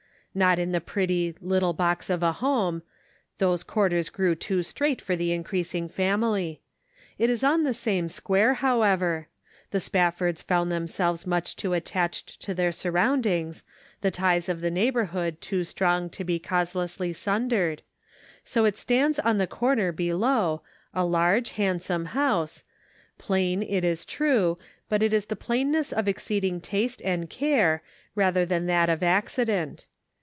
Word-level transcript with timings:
Not 0.33 0.59
in 0.59 0.71
the 0.71 0.79
pretty" 0.79 1.35
little 1.41 1.73
box 1.73 2.09
of 2.09 2.23
a 2.23 2.31
home;" 2.31 2.83
those 3.39 3.65
quarters 3.65 4.07
grew 4.07 4.33
too 4.33 4.63
strait 4.63 5.01
for 5.01 5.17
the 5.17 5.33
increasing 5.33 5.89
family. 5.89 6.61
It 7.17 7.29
is 7.29 7.43
on 7.43 7.63
the 7.63 7.73
same 7.73 8.07
square, 8.07 8.53
however; 8.53 9.27
the 9.71 9.81
Spaffords 9.81 10.41
found 10.41 10.71
themselves 10.71 11.27
much 11.27 11.57
too 11.57 11.73
attached 11.73 12.41
to 12.43 12.53
their 12.53 12.71
surroundings, 12.71 13.65
the 13.99 14.09
ties 14.09 14.47
of 14.47 14.61
neighborhood 14.63 15.41
too 15.41 15.65
strong 15.65 16.09
to 16.11 16.23
be 16.23 16.39
causelessly 16.39 17.11
sun 17.13 17.49
dered; 17.49 17.79
so 18.45 18.63
it 18.63 18.77
stands 18.77 19.19
on 19.19 19.37
the 19.37 19.47
corner 19.47 19.91
below, 19.91 20.61
a 20.93 21.03
large 21.03 21.49
handsome 21.49 22.05
house; 22.05 22.63
plain 23.17 23.61
it 23.61 23.83
is 23.83 24.05
true, 24.05 24.57
but 24.87 25.03
it 25.03 25.11
is 25.11 25.25
the 25.25 25.35
plainness 25.35 25.91
of 25.91 26.07
exceeding 26.07 26.61
taste 26.61 27.01
and 27.03 27.29
care 27.29 27.83
rather 28.15 28.45
than 28.45 28.65
that 28.67 28.87
of 28.87 29.03
accident. 29.03 29.87